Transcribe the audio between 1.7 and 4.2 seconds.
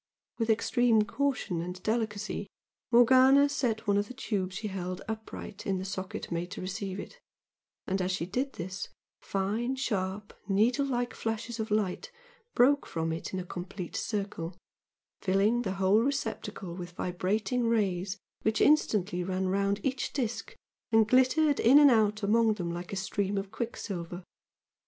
delicacy Morgana set one of the